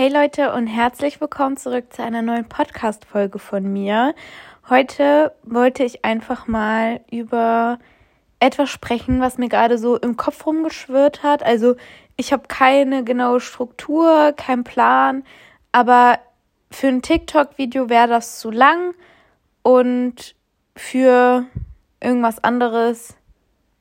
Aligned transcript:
Hey 0.00 0.08
Leute 0.08 0.54
und 0.54 0.66
herzlich 0.66 1.20
willkommen 1.20 1.58
zurück 1.58 1.92
zu 1.92 2.02
einer 2.02 2.22
neuen 2.22 2.48
Podcast-Folge 2.48 3.38
von 3.38 3.70
mir. 3.70 4.14
Heute 4.70 5.34
wollte 5.42 5.84
ich 5.84 6.06
einfach 6.06 6.46
mal 6.46 7.02
über 7.10 7.78
etwas 8.38 8.70
sprechen, 8.70 9.20
was 9.20 9.36
mir 9.36 9.50
gerade 9.50 9.76
so 9.76 9.98
im 9.98 10.16
Kopf 10.16 10.46
rumgeschwirrt 10.46 11.22
hat. 11.22 11.42
Also 11.42 11.76
ich 12.16 12.32
habe 12.32 12.44
keine 12.48 13.04
genaue 13.04 13.40
Struktur, 13.40 14.32
keinen 14.34 14.64
Plan, 14.64 15.22
aber 15.70 16.18
für 16.70 16.88
ein 16.88 17.02
TikTok-Video 17.02 17.90
wäre 17.90 18.08
das 18.08 18.38
zu 18.38 18.50
lang 18.50 18.94
und 19.60 20.34
für 20.76 21.44
irgendwas 22.02 22.42
anderes 22.42 23.16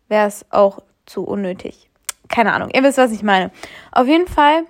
wäre 0.10 0.28
es 0.28 0.46
auch 0.50 0.80
zu 1.06 1.24
unnötig. 1.24 1.90
Keine 2.28 2.52
Ahnung, 2.52 2.72
ihr 2.74 2.84
wisst, 2.84 2.98
was 2.98 3.14
ich 3.14 3.24
meine. 3.24 3.52
Auf 3.94 4.06
jeden 4.06 4.28
Fall 4.28 4.66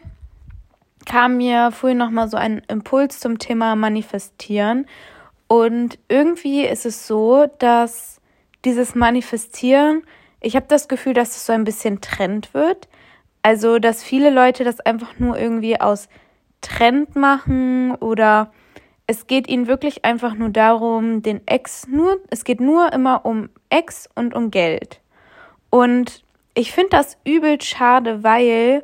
kam 1.06 1.38
mir 1.38 1.72
vorhin 1.72 1.98
nochmal 1.98 2.30
so 2.30 2.38
ein 2.38 2.62
Impuls 2.68 3.20
zum 3.20 3.40
Thema 3.40 3.76
Manifestieren. 3.76 4.86
Und 5.48 5.98
irgendwie 6.08 6.66
ist 6.66 6.86
es 6.86 7.08
so, 7.08 7.48
dass 7.60 8.22
dieses 8.66 8.96
Manifestieren, 8.96 10.04
ich 10.42 10.56
habe 10.56 10.68
das 10.68 10.88
Gefühl, 10.88 11.14
dass 11.14 11.30
es 11.36 11.46
so 11.46 11.54
ein 11.54 11.64
bisschen 11.64 12.02
Trend 12.02 12.54
wird. 12.54 12.88
Also, 13.42 13.80
dass 13.80 14.04
viele 14.04 14.30
Leute 14.30 14.64
das 14.64 14.80
einfach 14.80 15.18
nur 15.18 15.38
irgendwie 15.38 15.80
aus 15.80 16.10
Trend 16.62 17.16
machen 17.16 17.96
oder 17.96 18.52
es 19.08 19.26
geht 19.26 19.48
ihnen 19.48 19.66
wirklich 19.68 20.06
einfach 20.06 20.36
nur 20.36 20.50
darum, 20.50 21.24
den 21.24 21.42
Ex 21.48 21.88
nur, 21.88 22.20
es 22.30 22.44
geht 22.44 22.62
nur 22.62 22.94
immer 22.94 23.26
um 23.26 23.50
Ex 23.70 24.08
und 24.14 24.36
um 24.36 24.52
Geld. 24.52 25.00
Und 25.70 26.24
ich 26.54 26.72
finde 26.72 26.90
das 26.92 27.18
übel 27.24 27.60
schade, 27.62 28.24
weil 28.24 28.84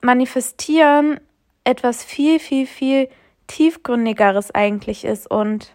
Manifestieren 0.00 1.20
etwas 1.64 2.04
viel, 2.04 2.38
viel, 2.38 2.66
viel 2.66 3.08
tiefgründigeres 3.46 4.54
eigentlich 4.54 5.04
ist. 5.04 5.30
Und 5.30 5.74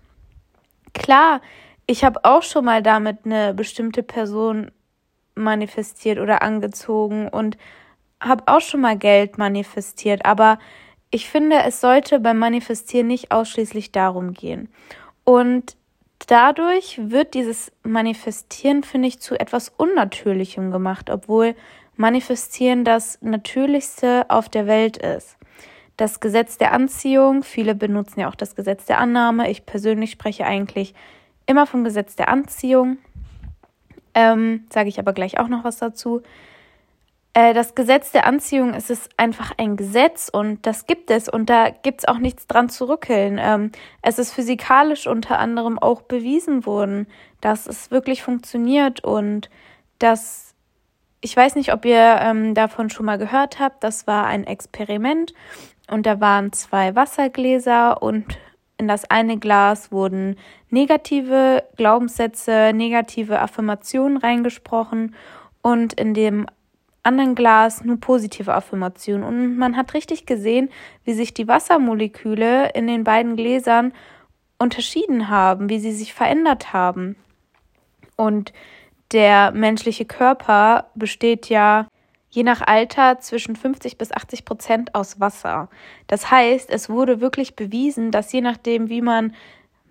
klar, 0.94 1.42
ich 1.86 2.04
habe 2.04 2.24
auch 2.24 2.44
schon 2.44 2.66
mal 2.66 2.82
damit 2.82 3.26
eine 3.26 3.54
bestimmte 3.54 4.04
Person 4.04 4.72
manifestiert 5.36 6.20
oder 6.20 6.42
angezogen 6.42 7.28
und 7.28 7.58
habe 8.22 8.44
auch 8.48 8.62
schon 8.62 8.82
mal 8.82 8.98
Geld 8.98 9.38
manifestiert. 9.38 10.26
Aber 10.26 10.60
ich 11.12 11.30
finde, 11.30 11.58
es 11.64 11.82
sollte 11.82 12.20
beim 12.20 12.40
Manifestieren 12.40 13.08
nicht 13.08 13.32
ausschließlich 13.32 13.92
darum 13.92 14.34
gehen. 14.34 14.70
Und 15.24 15.76
dadurch 16.28 17.00
wird 17.02 17.34
dieses 17.34 17.72
Manifestieren, 17.84 18.84
finde 18.84 19.10
ich, 19.10 19.20
zu 19.20 19.40
etwas 19.40 19.70
Unnatürlichem 19.70 20.72
gemacht, 20.72 21.10
obwohl 21.10 21.56
Manifestieren 21.96 22.84
das 22.84 23.20
Natürlichste 23.22 24.26
auf 24.30 24.50
der 24.50 24.68
Welt 24.68 24.98
ist. 24.98 25.38
Das 25.98 26.20
Gesetz 26.20 26.58
der 26.58 26.74
Anziehung, 26.74 27.44
viele 27.44 27.76
benutzen 27.76 28.22
ja 28.22 28.30
auch 28.30 28.36
das 28.36 28.56
Gesetz 28.56 28.86
der 28.86 28.98
Annahme. 28.98 29.50
Ich 29.52 29.66
persönlich 29.66 30.12
spreche 30.12 30.46
eigentlich 30.46 30.96
immer 31.46 31.68
vom 31.68 31.84
Gesetz 31.84 32.16
der 32.16 32.30
Anziehung. 32.30 32.98
Ähm, 34.16 34.66
Sage 34.72 34.90
ich 34.90 35.00
aber 35.00 35.14
gleich 35.14 35.40
auch 35.40 35.48
noch 35.48 35.64
was 35.64 35.78
dazu. 35.78 36.22
Äh, 37.34 37.54
das 37.54 37.76
Gesetz 37.76 38.12
der 38.12 38.26
Anziehung 38.26 38.74
ist 38.74 38.90
es 38.90 39.10
einfach 39.18 39.52
ein 39.58 39.76
Gesetz 39.76 40.30
und 40.32 40.66
das 40.66 40.86
gibt 40.86 41.10
es 41.10 41.28
und 41.28 41.50
da 41.50 41.70
gibt 41.70 42.02
es 42.02 42.08
auch 42.08 42.20
nichts 42.20 42.48
dran 42.48 42.70
zu 42.70 42.88
rückeln. 42.88 43.40
Ähm, 43.42 43.72
es 44.02 44.20
ist 44.20 44.32
physikalisch 44.34 45.08
unter 45.08 45.40
anderem 45.40 45.80
auch 45.80 46.02
bewiesen 46.04 46.66
worden, 46.66 47.08
dass 47.42 47.66
es 47.66 47.90
wirklich 47.92 48.22
funktioniert 48.22 49.04
und 49.04 49.50
dass 49.98 50.53
ich 51.24 51.36
weiß 51.38 51.56
nicht, 51.56 51.72
ob 51.74 51.86
ihr 51.86 52.18
ähm, 52.20 52.54
davon 52.54 52.90
schon 52.90 53.06
mal 53.06 53.18
gehört 53.18 53.58
habt. 53.58 53.84
Das 53.84 54.08
war 54.08 54.26
ein 54.28 54.44
Experiment 54.44 55.34
und 55.90 56.06
da 56.06 56.20
waren 56.20 56.52
zwei 56.52 56.96
Wassergläser 56.96 58.04
und 58.04 58.38
in 58.78 58.90
das 58.90 59.10
eine 59.10 59.38
Glas 59.38 59.92
wurden 59.92 60.36
negative 60.70 61.64
Glaubenssätze, 61.78 62.74
negative 62.74 63.40
Affirmationen 63.40 64.18
reingesprochen 64.18 65.16
und 65.62 65.94
in 65.94 66.14
dem 66.14 66.46
anderen 67.04 67.36
Glas 67.36 67.86
nur 67.86 68.02
positive 68.02 68.54
Affirmationen. 68.54 69.24
Und 69.24 69.58
man 69.58 69.78
hat 69.78 69.94
richtig 69.94 70.26
gesehen, 70.26 70.70
wie 71.06 71.14
sich 71.14 71.34
die 71.34 71.48
Wassermoleküle 71.48 72.72
in 72.74 72.88
den 72.88 73.06
beiden 73.06 73.38
Gläsern 73.38 73.94
unterschieden 74.60 75.30
haben, 75.30 75.70
wie 75.70 75.80
sie 75.80 75.94
sich 75.94 76.14
verändert 76.14 76.74
haben. 76.74 77.16
Und 78.18 78.52
der 79.12 79.52
menschliche 79.52 80.06
Körper 80.06 80.88
besteht 80.96 81.50
ja 81.50 81.88
je 82.30 82.44
nach 82.44 82.62
Alter 82.62 83.20
zwischen 83.20 83.56
50 83.56 83.98
bis 83.98 84.12
80 84.12 84.44
Prozent 84.44 84.96
aus 84.96 85.20
Wasser. 85.20 85.70
Das 86.08 86.32
heißt, 86.32 86.72
es 86.72 86.90
wurde 86.90 87.22
wirklich 87.22 87.56
bewiesen, 87.56 88.10
dass 88.10 88.32
je 88.32 88.42
nachdem, 88.42 88.90
wie 88.90 89.02
man 89.02 89.36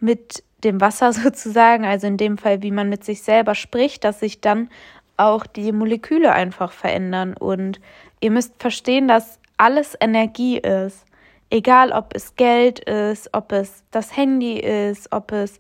mit 0.00 0.42
dem 0.64 0.80
Wasser 0.80 1.12
sozusagen, 1.12 1.84
also 1.84 2.08
in 2.08 2.16
dem 2.16 2.38
Fall, 2.38 2.62
wie 2.62 2.72
man 2.72 2.88
mit 2.88 3.04
sich 3.04 3.22
selber 3.22 3.54
spricht, 3.54 4.02
dass 4.04 4.20
sich 4.20 4.40
dann 4.40 4.70
auch 5.16 5.46
die 5.46 5.70
Moleküle 5.70 6.32
einfach 6.32 6.72
verändern. 6.72 7.34
Und 7.34 7.80
ihr 8.20 8.32
müsst 8.32 8.54
verstehen, 8.58 9.06
dass 9.06 9.38
alles 9.56 9.96
Energie 10.00 10.58
ist. 10.58 11.04
Egal, 11.50 11.92
ob 11.92 12.14
es 12.14 12.34
Geld 12.34 12.80
ist, 12.80 13.28
ob 13.32 13.52
es 13.52 13.84
das 13.92 14.16
Handy 14.16 14.58
ist, 14.58 15.12
ob 15.12 15.30
es 15.30 15.58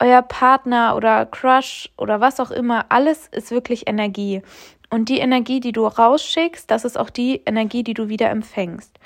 euer 0.00 0.22
Partner 0.22 0.96
oder 0.96 1.26
Crush 1.26 1.90
oder 1.96 2.20
was 2.20 2.40
auch 2.40 2.50
immer, 2.50 2.86
alles 2.88 3.28
ist 3.28 3.50
wirklich 3.50 3.88
Energie. 3.88 4.42
Und 4.90 5.08
die 5.08 5.18
Energie, 5.18 5.60
die 5.60 5.72
du 5.72 5.86
rausschickst, 5.86 6.70
das 6.70 6.84
ist 6.84 6.96
auch 6.96 7.10
die 7.10 7.42
Energie, 7.44 7.82
die 7.82 7.94
du 7.94 8.08
wieder 8.08 8.30
empfängst. 8.30 8.98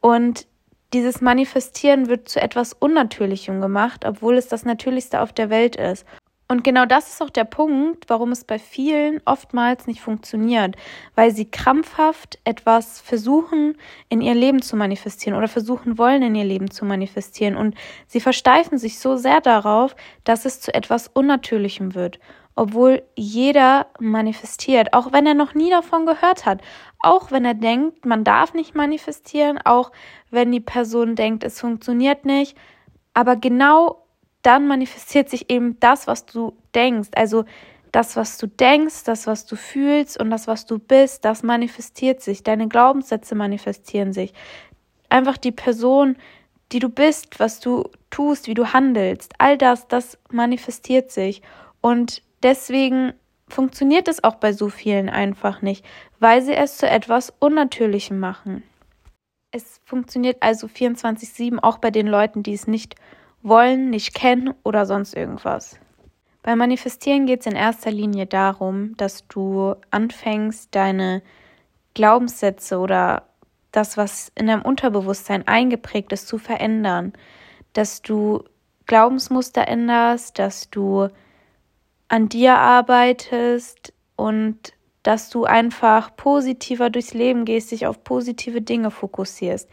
Und 0.00 0.46
dieses 0.92 1.22
Manifestieren 1.22 2.08
wird 2.08 2.28
zu 2.28 2.40
etwas 2.40 2.74
Unnatürlichem 2.74 3.60
gemacht, 3.60 4.04
obwohl 4.04 4.36
es 4.36 4.48
das 4.48 4.64
Natürlichste 4.64 5.20
auf 5.20 5.32
der 5.32 5.48
Welt 5.48 5.76
ist. 5.76 6.04
Und 6.52 6.64
genau 6.64 6.84
das 6.84 7.08
ist 7.08 7.22
auch 7.22 7.30
der 7.30 7.44
Punkt, 7.44 8.10
warum 8.10 8.30
es 8.30 8.44
bei 8.44 8.58
vielen 8.58 9.22
oftmals 9.24 9.86
nicht 9.86 10.02
funktioniert, 10.02 10.76
weil 11.14 11.30
sie 11.30 11.50
krampfhaft 11.50 12.38
etwas 12.44 13.00
versuchen 13.00 13.78
in 14.10 14.20
ihr 14.20 14.34
Leben 14.34 14.60
zu 14.60 14.76
manifestieren 14.76 15.34
oder 15.34 15.48
versuchen 15.48 15.96
wollen 15.96 16.20
in 16.20 16.34
ihr 16.34 16.44
Leben 16.44 16.70
zu 16.70 16.84
manifestieren. 16.84 17.56
Und 17.56 17.74
sie 18.06 18.20
versteifen 18.20 18.76
sich 18.76 18.98
so 18.98 19.16
sehr 19.16 19.40
darauf, 19.40 19.96
dass 20.24 20.44
es 20.44 20.60
zu 20.60 20.74
etwas 20.74 21.08
Unnatürlichem 21.08 21.94
wird, 21.94 22.20
obwohl 22.54 23.02
jeder 23.16 23.86
manifestiert, 23.98 24.92
auch 24.92 25.10
wenn 25.10 25.24
er 25.24 25.32
noch 25.32 25.54
nie 25.54 25.70
davon 25.70 26.04
gehört 26.04 26.44
hat, 26.44 26.60
auch 26.98 27.30
wenn 27.30 27.46
er 27.46 27.54
denkt, 27.54 28.04
man 28.04 28.24
darf 28.24 28.52
nicht 28.52 28.74
manifestieren, 28.74 29.58
auch 29.64 29.90
wenn 30.30 30.52
die 30.52 30.60
Person 30.60 31.16
denkt, 31.16 31.44
es 31.44 31.58
funktioniert 31.58 32.26
nicht, 32.26 32.58
aber 33.14 33.36
genau 33.36 34.01
dann 34.42 34.66
manifestiert 34.66 35.28
sich 35.28 35.50
eben 35.50 35.78
das, 35.80 36.06
was 36.06 36.26
du 36.26 36.54
denkst. 36.74 37.10
Also 37.14 37.44
das, 37.92 38.16
was 38.16 38.38
du 38.38 38.46
denkst, 38.46 39.04
das, 39.04 39.26
was 39.26 39.46
du 39.46 39.54
fühlst 39.56 40.18
und 40.18 40.30
das, 40.30 40.46
was 40.46 40.66
du 40.66 40.78
bist, 40.78 41.24
das 41.24 41.42
manifestiert 41.42 42.20
sich. 42.20 42.42
Deine 42.42 42.68
Glaubenssätze 42.68 43.34
manifestieren 43.34 44.12
sich. 44.12 44.32
Einfach 45.08 45.36
die 45.36 45.52
Person, 45.52 46.16
die 46.72 46.78
du 46.78 46.88
bist, 46.88 47.38
was 47.38 47.60
du 47.60 47.84
tust, 48.10 48.46
wie 48.46 48.54
du 48.54 48.72
handelst, 48.72 49.34
all 49.38 49.58
das, 49.58 49.88
das 49.88 50.18
manifestiert 50.30 51.10
sich. 51.10 51.42
Und 51.82 52.22
deswegen 52.42 53.12
funktioniert 53.48 54.08
es 54.08 54.24
auch 54.24 54.36
bei 54.36 54.52
so 54.54 54.70
vielen 54.70 55.10
einfach 55.10 55.60
nicht, 55.60 55.84
weil 56.18 56.40
sie 56.40 56.54
es 56.54 56.78
zu 56.78 56.88
etwas 56.88 57.32
Unnatürlichem 57.38 58.18
machen. 58.18 58.62
Es 59.50 59.82
funktioniert 59.84 60.38
also 60.40 60.66
24-7 60.66 61.58
auch 61.58 61.76
bei 61.76 61.90
den 61.90 62.06
Leuten, 62.06 62.42
die 62.42 62.54
es 62.54 62.66
nicht 62.66 62.94
wollen, 63.42 63.90
nicht 63.90 64.14
kennen 64.14 64.54
oder 64.62 64.86
sonst 64.86 65.14
irgendwas. 65.14 65.78
Beim 66.42 66.58
Manifestieren 66.58 67.26
geht 67.26 67.40
es 67.40 67.46
in 67.46 67.56
erster 67.56 67.90
Linie 67.90 68.26
darum, 68.26 68.96
dass 68.96 69.26
du 69.28 69.74
anfängst, 69.90 70.74
deine 70.74 71.22
Glaubenssätze 71.94 72.78
oder 72.78 73.28
das, 73.70 73.96
was 73.96 74.32
in 74.34 74.48
deinem 74.48 74.62
Unterbewusstsein 74.62 75.46
eingeprägt 75.46 76.12
ist, 76.12 76.26
zu 76.26 76.38
verändern. 76.38 77.12
Dass 77.72 78.02
du 78.02 78.44
Glaubensmuster 78.86 79.68
änderst, 79.68 80.38
dass 80.38 80.68
du 80.70 81.08
an 82.08 82.28
dir 82.28 82.58
arbeitest 82.58 83.92
und 84.16 84.74
dass 85.04 85.30
du 85.30 85.44
einfach 85.44 86.14
positiver 86.16 86.90
durchs 86.90 87.14
Leben 87.14 87.44
gehst, 87.44 87.70
dich 87.70 87.86
auf 87.86 88.04
positive 88.04 88.60
Dinge 88.60 88.90
fokussierst 88.90 89.68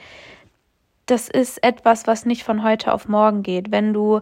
das 1.10 1.28
ist 1.30 1.64
etwas, 1.64 2.08
was 2.08 2.26
nicht 2.26 2.44
von 2.44 2.64
heute 2.64 2.94
auf 2.94 3.08
morgen 3.08 3.44
geht. 3.44 3.72
Wenn 3.72 3.94
du 3.94 4.22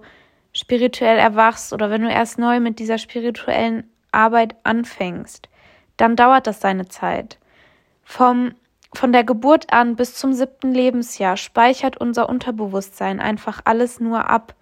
spirituell 0.53 1.17
erwachst 1.17 1.73
oder 1.73 1.89
wenn 1.89 2.01
du 2.01 2.09
erst 2.09 2.39
neu 2.39 2.59
mit 2.59 2.79
dieser 2.79 2.97
spirituellen 2.97 3.89
Arbeit 4.11 4.55
anfängst, 4.63 5.49
dann 5.97 6.15
dauert 6.15 6.47
das 6.47 6.61
seine 6.61 6.87
Zeit. 6.87 7.37
Vom, 8.03 8.53
von 8.93 9.11
der 9.11 9.23
Geburt 9.23 9.73
an 9.73 9.95
bis 9.95 10.15
zum 10.15 10.33
siebten 10.33 10.73
Lebensjahr 10.73 11.37
speichert 11.37 11.97
unser 11.97 12.29
Unterbewusstsein 12.29 13.19
einfach 13.19 13.61
alles 13.65 13.99
nur 13.99 14.29
ab. 14.29 14.55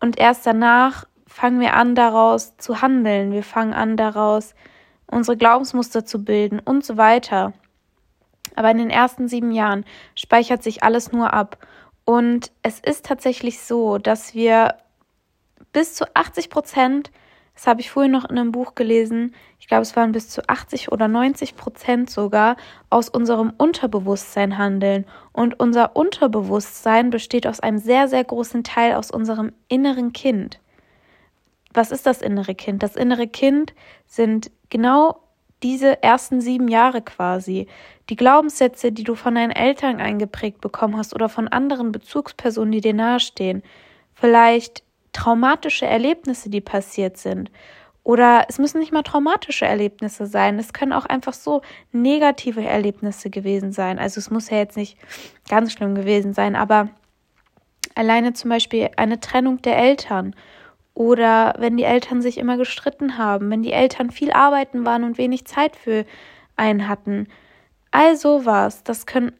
Und 0.00 0.18
erst 0.18 0.46
danach 0.46 1.06
fangen 1.26 1.60
wir 1.60 1.74
an, 1.74 1.94
daraus 1.94 2.56
zu 2.58 2.82
handeln. 2.82 3.32
Wir 3.32 3.42
fangen 3.42 3.72
an, 3.72 3.96
daraus 3.96 4.54
unsere 5.06 5.36
Glaubensmuster 5.36 6.04
zu 6.04 6.24
bilden 6.24 6.58
und 6.58 6.84
so 6.84 6.96
weiter. 6.96 7.54
Aber 8.58 8.72
in 8.72 8.78
den 8.78 8.90
ersten 8.90 9.28
sieben 9.28 9.52
Jahren 9.52 9.84
speichert 10.16 10.64
sich 10.64 10.82
alles 10.82 11.12
nur 11.12 11.32
ab. 11.32 11.64
Und 12.04 12.50
es 12.64 12.80
ist 12.80 13.06
tatsächlich 13.06 13.60
so, 13.60 13.98
dass 13.98 14.34
wir 14.34 14.74
bis 15.72 15.94
zu 15.94 16.04
80 16.16 16.50
Prozent, 16.50 17.12
das 17.54 17.68
habe 17.68 17.80
ich 17.80 17.92
vorhin 17.92 18.10
noch 18.10 18.24
in 18.24 18.36
einem 18.36 18.50
Buch 18.50 18.74
gelesen, 18.74 19.32
ich 19.60 19.68
glaube, 19.68 19.82
es 19.82 19.94
waren 19.94 20.10
bis 20.10 20.28
zu 20.28 20.48
80 20.48 20.90
oder 20.90 21.06
90 21.06 21.54
Prozent 21.54 22.10
sogar, 22.10 22.56
aus 22.90 23.08
unserem 23.08 23.52
Unterbewusstsein 23.56 24.58
handeln. 24.58 25.06
Und 25.30 25.60
unser 25.60 25.94
Unterbewusstsein 25.94 27.10
besteht 27.10 27.46
aus 27.46 27.60
einem 27.60 27.78
sehr, 27.78 28.08
sehr 28.08 28.24
großen 28.24 28.64
Teil 28.64 28.94
aus 28.94 29.12
unserem 29.12 29.52
inneren 29.68 30.12
Kind. 30.12 30.58
Was 31.72 31.92
ist 31.92 32.06
das 32.06 32.22
innere 32.22 32.56
Kind? 32.56 32.82
Das 32.82 32.96
innere 32.96 33.28
Kind 33.28 33.72
sind 34.08 34.50
genau 34.68 35.27
diese 35.62 36.02
ersten 36.02 36.40
sieben 36.40 36.68
Jahre 36.68 37.02
quasi. 37.02 37.66
Die 38.10 38.16
Glaubenssätze, 38.16 38.92
die 38.92 39.04
du 39.04 39.14
von 39.14 39.34
deinen 39.34 39.50
Eltern 39.50 40.00
eingeprägt 40.00 40.60
bekommen 40.60 40.96
hast 40.96 41.14
oder 41.14 41.28
von 41.28 41.48
anderen 41.48 41.92
Bezugspersonen, 41.92 42.72
die 42.72 42.80
dir 42.80 42.94
nahestehen. 42.94 43.62
Vielleicht 44.14 44.82
traumatische 45.12 45.86
Erlebnisse, 45.86 46.50
die 46.50 46.60
passiert 46.60 47.16
sind. 47.16 47.50
Oder 48.04 48.46
es 48.48 48.58
müssen 48.58 48.78
nicht 48.78 48.92
mal 48.92 49.02
traumatische 49.02 49.66
Erlebnisse 49.66 50.26
sein. 50.26 50.58
Es 50.58 50.72
können 50.72 50.94
auch 50.94 51.04
einfach 51.04 51.34
so 51.34 51.60
negative 51.92 52.64
Erlebnisse 52.64 53.28
gewesen 53.28 53.72
sein. 53.72 53.98
Also 53.98 54.18
es 54.18 54.30
muss 54.30 54.48
ja 54.48 54.56
jetzt 54.56 54.76
nicht 54.78 54.96
ganz 55.48 55.72
schlimm 55.72 55.94
gewesen 55.94 56.32
sein, 56.32 56.56
aber 56.56 56.88
alleine 57.94 58.32
zum 58.32 58.48
Beispiel 58.48 58.88
eine 58.96 59.20
Trennung 59.20 59.60
der 59.60 59.76
Eltern 59.76 60.34
oder 60.98 61.54
wenn 61.58 61.76
die 61.76 61.84
Eltern 61.84 62.20
sich 62.20 62.38
immer 62.38 62.56
gestritten 62.56 63.18
haben, 63.18 63.52
wenn 63.52 63.62
die 63.62 63.72
Eltern 63.72 64.10
viel 64.10 64.32
arbeiten 64.32 64.84
waren 64.84 65.04
und 65.04 65.16
wenig 65.16 65.44
Zeit 65.44 65.76
für 65.76 66.04
einen 66.56 66.88
hatten. 66.88 67.28
All 67.92 68.16
sowas, 68.16 68.82
das 68.82 69.06
können 69.06 69.30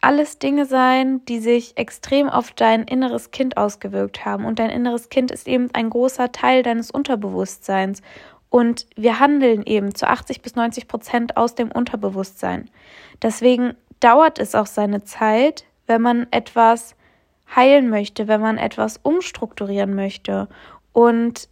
alles 0.00 0.38
Dinge 0.38 0.64
sein, 0.64 1.24
die 1.24 1.40
sich 1.40 1.76
extrem 1.76 2.28
auf 2.28 2.52
dein 2.52 2.84
inneres 2.84 3.32
Kind 3.32 3.56
ausgewirkt 3.56 4.24
haben. 4.24 4.44
Und 4.44 4.60
dein 4.60 4.70
inneres 4.70 5.08
Kind 5.08 5.32
ist 5.32 5.48
eben 5.48 5.70
ein 5.72 5.90
großer 5.90 6.30
Teil 6.30 6.62
deines 6.62 6.92
Unterbewusstseins. 6.92 8.00
Und 8.48 8.86
wir 8.94 9.18
handeln 9.18 9.64
eben 9.66 9.96
zu 9.96 10.06
80 10.06 10.40
bis 10.40 10.54
90 10.54 10.86
Prozent 10.86 11.36
aus 11.36 11.56
dem 11.56 11.72
Unterbewusstsein. 11.72 12.70
Deswegen 13.22 13.74
dauert 13.98 14.38
es 14.38 14.54
auch 14.54 14.66
seine 14.66 15.02
Zeit, 15.02 15.64
wenn 15.88 16.00
man 16.00 16.28
etwas 16.30 16.94
heilen 17.54 17.88
möchte, 17.88 18.28
wenn 18.28 18.40
man 18.40 18.56
etwas 18.56 18.98
umstrukturieren 19.02 19.96
möchte. 19.96 20.48
Und 20.92 21.48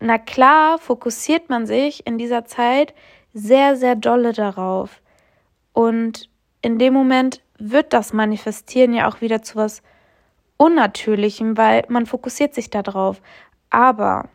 na 0.00 0.18
klar, 0.18 0.78
fokussiert 0.78 1.48
man 1.48 1.66
sich 1.66 2.06
in 2.06 2.18
dieser 2.18 2.44
Zeit 2.44 2.94
sehr, 3.32 3.76
sehr 3.76 3.96
dolle 3.96 4.32
darauf. 4.32 5.00
Und 5.72 6.28
in 6.62 6.78
dem 6.78 6.94
Moment 6.94 7.42
wird 7.58 7.92
das 7.92 8.12
Manifestieren 8.12 8.92
ja 8.92 9.08
auch 9.08 9.20
wieder 9.20 9.42
zu 9.42 9.56
was 9.56 9.82
Unnatürlichem, 10.56 11.56
weil 11.56 11.84
man 11.88 12.06
fokussiert 12.06 12.54
sich 12.54 12.70
darauf. 12.70 13.20
Aber, 13.70 14.28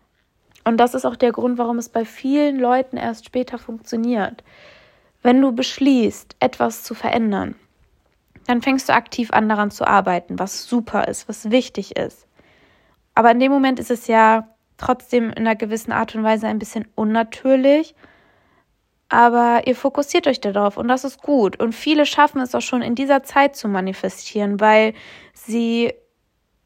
und 0.64 0.78
das 0.78 0.94
ist 0.94 1.06
auch 1.06 1.16
der 1.16 1.32
Grund, 1.32 1.58
warum 1.58 1.78
es 1.78 1.90
bei 1.90 2.06
vielen 2.06 2.60
Leuten 2.60 2.98
erst 2.98 3.26
später 3.26 3.58
funktioniert, 3.58 4.44
wenn 5.24 5.42
du 5.42 5.52
beschließt, 5.52 6.36
etwas 6.40 6.84
zu 6.84 6.94
verändern, 6.94 7.56
dann 8.48 8.62
fängst 8.62 8.90
du 8.90 8.94
aktiv 8.94 9.32
an 9.32 9.50
daran 9.50 9.72
zu 9.72 9.86
arbeiten, 9.86 10.40
was 10.40 10.66
super 10.66 11.08
ist, 11.08 11.30
was 11.30 11.52
wichtig 11.52 11.96
ist. 11.96 12.28
Aber 13.22 13.30
in 13.30 13.40
dem 13.40 13.52
Moment 13.52 13.80
ist 13.80 13.92
es 13.92 14.08
ja 14.08 14.48
trotzdem 14.78 15.30
in 15.30 15.46
einer 15.46 15.56
gewissen 15.56 15.92
Art 15.92 16.16
und 16.16 16.24
Weise 16.24 16.48
ein 16.48 16.58
bisschen 16.58 16.88
unnatürlich. 16.96 17.94
Aber 19.10 19.68
ihr 19.68 19.76
fokussiert 19.76 20.26
euch 20.26 20.42
darauf 20.42 20.76
und 20.76 20.88
das 20.88 21.04
ist 21.04 21.22
gut. 21.22 21.60
Und 21.60 21.76
viele 21.76 22.08
schaffen 22.08 22.42
es 22.42 22.56
auch 22.56 22.62
schon 22.62 22.82
in 22.82 22.96
dieser 22.96 23.22
Zeit 23.22 23.56
zu 23.56 23.68
manifestieren, 23.68 24.60
weil 24.60 24.96
sie 25.36 25.94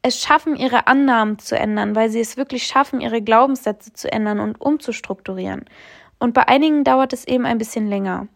es 0.00 0.18
schaffen, 0.18 0.56
ihre 0.56 0.86
Annahmen 0.86 1.38
zu 1.38 1.58
ändern, 1.58 1.94
weil 1.94 2.08
sie 2.08 2.20
es 2.20 2.38
wirklich 2.38 2.66
schaffen, 2.66 3.02
ihre 3.02 3.20
Glaubenssätze 3.20 3.92
zu 3.92 4.10
ändern 4.10 4.40
und 4.40 4.58
umzustrukturieren. 4.58 5.66
Und 6.18 6.32
bei 6.32 6.48
einigen 6.48 6.84
dauert 6.84 7.12
es 7.12 7.26
eben 7.26 7.44
ein 7.44 7.58
bisschen 7.58 7.86
länger. 7.86 8.28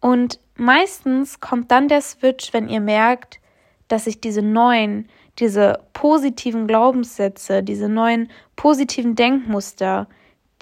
Und 0.00 0.40
meistens 0.56 1.38
kommt 1.38 1.70
dann 1.70 1.86
der 1.86 2.00
Switch, 2.00 2.52
wenn 2.52 2.68
ihr 2.68 2.80
merkt, 2.80 3.38
dass 3.86 4.06
sich 4.06 4.20
diese 4.20 4.42
neuen, 4.42 5.08
diese 5.38 5.80
positiven 5.92 6.66
Glaubenssätze, 6.66 7.62
diese 7.62 7.88
neuen 7.88 8.30
positiven 8.56 9.14
Denkmuster, 9.14 10.08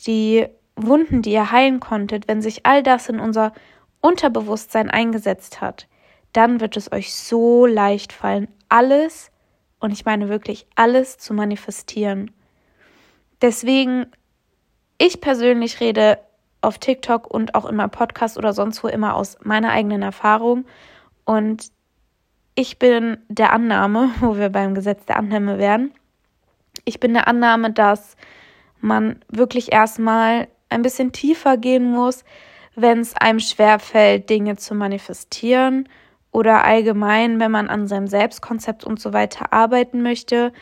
die 0.00 0.46
Wunden, 0.76 1.23
die 1.23 1.32
ihr 1.32 1.50
heilen 1.50 1.81
konntet, 1.81 2.28
wenn 2.28 2.43
sich 2.43 2.67
all 2.67 2.82
das 2.82 3.08
in 3.08 3.19
unser 3.19 3.52
Unterbewusstsein 4.00 4.90
eingesetzt 4.90 5.61
hat, 5.61 5.88
dann 6.32 6.61
wird 6.61 6.76
es 6.76 6.93
euch 6.93 7.14
so 7.14 7.64
leicht 7.64 8.12
fallen, 8.12 8.49
alles, 8.69 9.31
und 9.81 9.93
ich 9.93 10.05
meine 10.05 10.28
wirklich 10.28 10.67
alles 10.75 11.19
zu 11.19 11.32
manifestieren. 11.32 12.31
Deswegen, 13.40 14.06
ich 14.99 15.20
persönlich 15.20 15.81
rede 15.81 16.19
auf 16.61 16.78
TikTok 16.78 17.32
und 17.32 17.55
auch 17.55 17.67
in 17.67 17.76
meinem 17.76 17.90
Podcast 17.90 18.38
oder 18.38 18.52
sonst 18.52 18.82
wo 18.82 18.88
immer 18.88 19.14
aus 19.14 19.38
meiner 19.43 19.70
eigenen 19.70 20.02
Erfahrung. 20.02 20.67
Und 21.25 21.70
ich 22.56 22.78
bin 22.80 23.18
der 23.28 23.52
Annahme, 23.52 24.10
wo 24.20 24.36
wir 24.36 24.48
beim 24.48 24.74
Gesetz 24.74 25.06
der 25.06 25.18
Annahme 25.18 25.58
wären, 25.58 25.92
ich 26.84 26.98
bin 27.00 27.14
der 27.14 27.28
Annahme, 27.28 27.72
dass 27.72 28.16
man 28.80 29.20
wirklich 29.28 29.72
erstmal 29.72 30.48
ein 30.68 30.82
bisschen 30.82 31.12
tiefer 31.12 31.56
gehen 31.56 31.90
muss, 31.90 32.24
wenn 32.74 33.00
es 33.00 33.16
einem 33.16 33.40
schwerfällt, 33.40 34.28
Dinge 34.28 34.56
zu 34.56 34.74
manifestieren 34.74 35.88
oder 36.30 36.64
allgemein, 36.64 37.40
wenn 37.40 37.50
man 37.50 37.68
an 37.68 37.88
seinem 37.88 38.06
Selbstkonzept 38.06 38.84
und 38.84 39.00
so 39.00 39.12
weiter 39.12 39.52
arbeiten 39.52 40.02
möchte. 40.02 40.52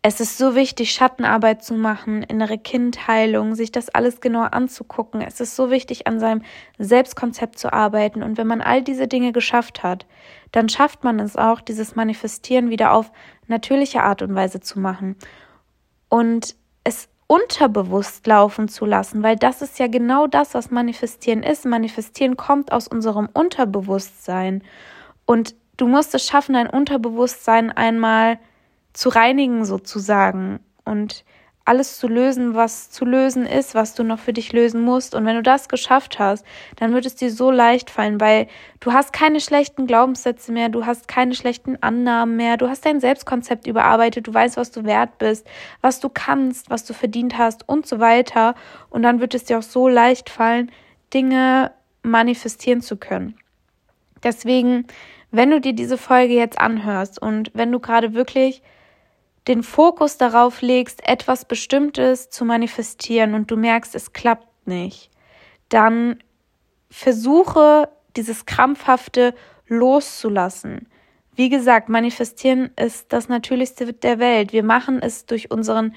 Es 0.00 0.20
ist 0.20 0.38
so 0.38 0.54
wichtig, 0.54 0.92
Schattenarbeit 0.92 1.64
zu 1.64 1.74
machen, 1.74 2.22
innere 2.22 2.56
Kindheilung, 2.56 3.56
sich 3.56 3.72
das 3.72 3.88
alles 3.88 4.20
genauer 4.20 4.54
anzugucken. 4.54 5.20
Es 5.20 5.40
ist 5.40 5.56
so 5.56 5.70
wichtig, 5.70 6.06
an 6.06 6.20
seinem 6.20 6.42
Selbstkonzept 6.78 7.58
zu 7.58 7.72
arbeiten. 7.72 8.22
Und 8.22 8.38
wenn 8.38 8.46
man 8.46 8.60
all 8.60 8.80
diese 8.80 9.08
Dinge 9.08 9.32
geschafft 9.32 9.82
hat, 9.82 10.06
dann 10.52 10.68
schafft 10.68 11.02
man 11.02 11.18
es 11.18 11.36
auch, 11.36 11.60
dieses 11.60 11.96
Manifestieren 11.96 12.70
wieder 12.70 12.92
auf 12.92 13.10
natürliche 13.48 14.04
Art 14.04 14.22
und 14.22 14.36
Weise 14.36 14.60
zu 14.60 14.78
machen. 14.78 15.16
Und 16.08 16.54
es 16.84 17.08
unterbewusst 17.26 18.24
laufen 18.26 18.68
zu 18.68 18.86
lassen, 18.86 19.24
weil 19.24 19.36
das 19.36 19.62
ist 19.62 19.80
ja 19.80 19.88
genau 19.88 20.28
das, 20.28 20.54
was 20.54 20.70
Manifestieren 20.70 21.42
ist. 21.42 21.66
Manifestieren 21.66 22.36
kommt 22.36 22.70
aus 22.70 22.86
unserem 22.86 23.28
Unterbewusstsein. 23.32 24.62
Und 25.26 25.56
du 25.76 25.88
musst 25.88 26.14
es 26.14 26.24
schaffen, 26.24 26.54
dein 26.54 26.70
Unterbewusstsein 26.70 27.72
einmal 27.72 28.38
zu 28.92 29.08
reinigen 29.08 29.64
sozusagen 29.64 30.60
und 30.84 31.24
alles 31.68 31.98
zu 31.98 32.08
lösen, 32.08 32.54
was 32.54 32.90
zu 32.90 33.04
lösen 33.04 33.44
ist, 33.44 33.74
was 33.74 33.94
du 33.94 34.02
noch 34.02 34.18
für 34.18 34.32
dich 34.32 34.54
lösen 34.54 34.80
musst. 34.80 35.14
Und 35.14 35.26
wenn 35.26 35.36
du 35.36 35.42
das 35.42 35.68
geschafft 35.68 36.18
hast, 36.18 36.46
dann 36.76 36.94
wird 36.94 37.04
es 37.04 37.14
dir 37.14 37.30
so 37.30 37.50
leicht 37.50 37.90
fallen, 37.90 38.22
weil 38.22 38.46
du 38.80 38.94
hast 38.94 39.12
keine 39.12 39.38
schlechten 39.38 39.86
Glaubenssätze 39.86 40.50
mehr, 40.50 40.70
du 40.70 40.86
hast 40.86 41.08
keine 41.08 41.34
schlechten 41.34 41.76
Annahmen 41.82 42.36
mehr, 42.36 42.56
du 42.56 42.70
hast 42.70 42.86
dein 42.86 43.00
Selbstkonzept 43.00 43.66
überarbeitet, 43.66 44.26
du 44.26 44.32
weißt, 44.32 44.56
was 44.56 44.70
du 44.70 44.84
wert 44.84 45.18
bist, 45.18 45.46
was 45.82 46.00
du 46.00 46.08
kannst, 46.08 46.70
was 46.70 46.86
du 46.86 46.94
verdient 46.94 47.36
hast 47.36 47.68
und 47.68 47.86
so 47.86 48.00
weiter. 48.00 48.54
Und 48.88 49.02
dann 49.02 49.20
wird 49.20 49.34
es 49.34 49.44
dir 49.44 49.58
auch 49.58 49.62
so 49.62 49.88
leicht 49.88 50.30
fallen, 50.30 50.72
Dinge 51.12 51.72
manifestieren 52.02 52.80
zu 52.80 52.96
können. 52.96 53.36
Deswegen, 54.22 54.86
wenn 55.30 55.50
du 55.50 55.60
dir 55.60 55.74
diese 55.74 55.98
Folge 55.98 56.32
jetzt 56.32 56.58
anhörst 56.58 57.20
und 57.20 57.50
wenn 57.52 57.70
du 57.70 57.78
gerade 57.78 58.14
wirklich 58.14 58.62
den 59.48 59.62
Fokus 59.62 60.18
darauf 60.18 60.60
legst, 60.60 61.06
etwas 61.08 61.44
Bestimmtes 61.46 62.30
zu 62.30 62.44
manifestieren 62.44 63.34
und 63.34 63.50
du 63.50 63.56
merkst, 63.56 63.94
es 63.94 64.12
klappt 64.12 64.66
nicht, 64.66 65.10
dann 65.70 66.22
versuche 66.90 67.88
dieses 68.16 68.46
krampfhafte 68.46 69.34
loszulassen. 69.66 70.88
Wie 71.34 71.48
gesagt, 71.48 71.88
manifestieren 71.88 72.70
ist 72.76 73.12
das 73.12 73.28
Natürlichste 73.28 73.92
der 73.92 74.18
Welt. 74.18 74.52
Wir 74.52 74.64
machen 74.64 75.00
es 75.00 75.26
durch 75.26 75.50
unseren 75.50 75.94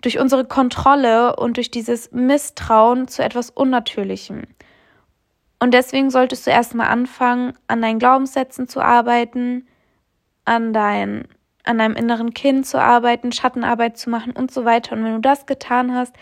durch 0.00 0.20
unsere 0.20 0.44
Kontrolle 0.44 1.34
und 1.34 1.56
durch 1.56 1.72
dieses 1.72 2.12
Misstrauen 2.12 3.08
zu 3.08 3.24
etwas 3.24 3.50
Unnatürlichem. 3.50 4.42
Und 5.58 5.74
deswegen 5.74 6.10
solltest 6.10 6.46
du 6.46 6.52
erstmal 6.52 6.86
anfangen, 6.86 7.54
an 7.66 7.82
deinen 7.82 7.98
Glaubenssätzen 7.98 8.68
zu 8.68 8.80
arbeiten, 8.80 9.66
an 10.44 10.72
deinen 10.72 11.26
an 11.64 11.78
deinem 11.78 11.96
inneren 11.96 12.34
Kind 12.34 12.66
zu 12.66 12.80
arbeiten, 12.80 13.32
Schattenarbeit 13.32 13.98
zu 13.98 14.10
machen 14.10 14.32
und 14.32 14.50
so 14.50 14.64
weiter. 14.64 14.96
Und 14.96 15.04
wenn 15.04 15.14
du 15.14 15.20
das 15.20 15.46
getan 15.46 15.94
hast, 15.94 16.14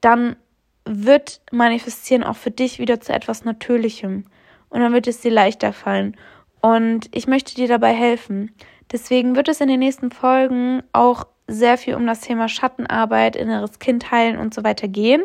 dann 0.00 0.36
wird 0.84 1.40
Manifestieren 1.52 2.24
auch 2.24 2.36
für 2.36 2.50
dich 2.50 2.78
wieder 2.78 3.00
zu 3.00 3.12
etwas 3.12 3.44
Natürlichem. 3.44 4.24
Und 4.70 4.80
dann 4.80 4.92
wird 4.92 5.06
es 5.06 5.20
dir 5.20 5.30
leichter 5.30 5.72
fallen. 5.72 6.16
Und 6.60 7.08
ich 7.12 7.26
möchte 7.26 7.54
dir 7.54 7.68
dabei 7.68 7.92
helfen. 7.92 8.54
Deswegen 8.90 9.36
wird 9.36 9.48
es 9.48 9.60
in 9.60 9.68
den 9.68 9.80
nächsten 9.80 10.10
Folgen 10.10 10.82
auch 10.92 11.26
sehr 11.46 11.78
viel 11.78 11.94
um 11.94 12.06
das 12.06 12.20
Thema 12.20 12.48
Schattenarbeit, 12.48 13.36
inneres 13.36 13.78
Kind 13.78 14.10
heilen 14.10 14.38
und 14.38 14.52
so 14.52 14.64
weiter 14.64 14.86
gehen, 14.86 15.22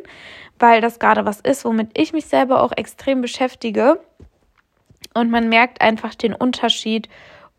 weil 0.58 0.80
das 0.80 1.00
gerade 1.00 1.26
was 1.26 1.42
ist, 1.42 1.66
womit 1.66 1.98
ich 1.98 2.14
mich 2.14 2.26
selber 2.26 2.64
auch 2.64 2.72
extrem 2.76 3.22
beschäftige. 3.22 4.00
Und 5.14 5.30
man 5.30 5.50
merkt 5.50 5.82
einfach 5.82 6.16
den 6.16 6.34
Unterschied. 6.34 7.10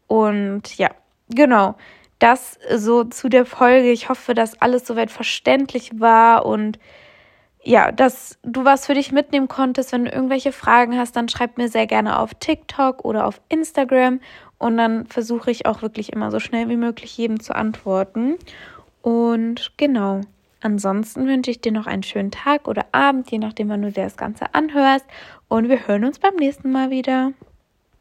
Und 0.07 0.77
ja, 0.79 0.91
genau. 1.29 1.77
Das 2.19 2.59
so 2.75 3.05
zu 3.05 3.29
der 3.29 3.45
Folge. 3.45 3.91
Ich 3.91 4.09
hoffe, 4.09 4.35
dass 4.35 4.61
alles 4.61 4.87
soweit 4.87 5.11
verständlich 5.11 6.01
war 6.01 6.47
und 6.47 6.79
ja, 7.63 7.93
dass 7.93 8.39
du 8.43 8.65
was 8.65 8.87
für 8.87 8.95
dich 8.95 9.11
mitnehmen 9.11 9.49
konntest. 9.49 9.93
Wenn 9.93 10.05
du 10.05 10.11
irgendwelche 10.11 10.53
Fragen 10.53 10.99
hast, 10.99 11.17
dann 11.17 11.29
schreib 11.29 11.57
mir 11.57 11.69
sehr 11.69 11.87
gerne 11.87 12.19
auf 12.19 12.35
TikTok 12.35 13.05
oder 13.05 13.27
auf 13.27 13.41
Instagram 13.49 14.21
und 14.59 14.77
dann 14.77 15.07
versuche 15.07 15.51
ich 15.51 15.67
auch 15.67 15.83
wirklich 15.83 16.13
immer 16.13 16.31
so 16.31 16.41
schnell 16.41 16.69
wie 16.69 16.77
möglich 16.77 17.17
jedem 17.17 17.41
zu 17.41 17.55
antworten. 17.55 18.37
Und 19.03 19.73
genau. 19.77 20.21
Ansonsten 20.61 21.27
wünsche 21.27 21.51
ich 21.51 21.61
dir 21.61 21.73
noch 21.73 21.87
einen 21.87 22.03
schönen 22.03 22.31
Tag 22.31 22.69
oder 22.69 22.87
Abend, 22.93 23.31
je 23.31 23.37
nachdem, 23.37 23.69
wann 23.69 23.83
du 23.83 23.93
dir 23.93 24.05
das 24.05 24.17
Ganze 24.17 24.55
anhörst. 24.55 25.05
Und 25.49 25.69
wir 25.69 25.87
hören 25.87 26.05
uns 26.07 26.19
beim 26.19 26.37
nächsten 26.37 26.73
Mal 26.73 26.89
wieder. 26.89 27.33